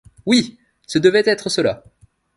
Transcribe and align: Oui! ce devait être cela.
Oui! 0.25 0.57
ce 0.87 0.97
devait 0.97 1.21
être 1.29 1.49
cela. 1.49 1.83